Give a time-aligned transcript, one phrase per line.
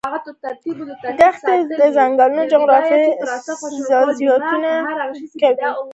[1.21, 4.41] دښتې د ځانګړې جغرافیې استازیتوب
[5.41, 5.67] کوي.